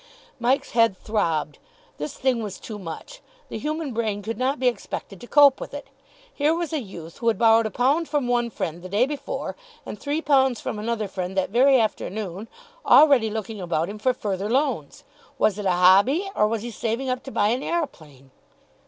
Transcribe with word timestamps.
Mike's 0.39 0.71
head 0.71 0.97
throbbed. 0.97 1.59
This 1.99 2.15
thing 2.15 2.41
was 2.41 2.59
too 2.59 2.79
much. 2.79 3.21
The 3.49 3.59
human 3.59 3.93
brain 3.93 4.23
could 4.23 4.39
not 4.39 4.59
be 4.59 4.67
expected 4.67 5.21
to 5.21 5.27
cope 5.27 5.61
with 5.61 5.75
it. 5.75 5.89
Here 6.33 6.55
was 6.55 6.73
a 6.73 6.81
youth 6.81 7.19
who 7.19 7.27
had 7.27 7.37
borrowed 7.37 7.67
a 7.67 7.69
pound 7.69 8.09
from 8.09 8.27
one 8.27 8.49
friend 8.49 8.81
the 8.81 8.89
day 8.89 9.05
before, 9.05 9.55
and 9.85 9.99
three 9.99 10.19
pounds 10.19 10.59
from 10.59 10.79
another 10.79 11.07
friend 11.07 11.37
that 11.37 11.51
very 11.51 11.79
afternoon, 11.79 12.47
already 12.83 13.29
looking 13.29 13.61
about 13.61 13.89
him 13.89 13.99
for 13.99 14.11
further 14.15 14.49
loans. 14.49 15.03
Was 15.37 15.59
it 15.59 15.67
a 15.67 15.71
hobby, 15.71 16.31
or 16.35 16.47
was 16.47 16.63
he 16.63 16.71
saving 16.71 17.07
up 17.11 17.21
to 17.25 17.31
buy 17.31 17.49
an 17.49 17.61
aeroplane? 17.61 18.31